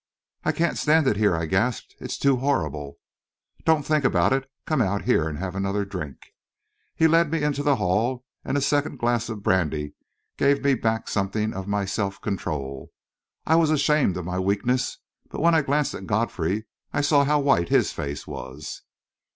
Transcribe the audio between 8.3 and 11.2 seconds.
and a second glass of brandy gave me back